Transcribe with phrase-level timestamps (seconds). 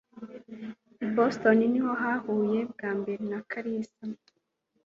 [1.05, 4.03] I Boston niho nahuye bwa mbere na kalisa.